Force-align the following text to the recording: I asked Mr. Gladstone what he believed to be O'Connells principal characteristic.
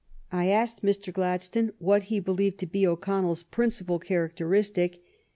I 0.31 0.47
asked 0.47 0.81
Mr. 0.81 1.13
Gladstone 1.13 1.73
what 1.77 2.05
he 2.05 2.19
believed 2.19 2.57
to 2.61 2.65
be 2.65 2.87
O'Connells 2.87 3.43
principal 3.43 3.99
characteristic. 3.99 4.99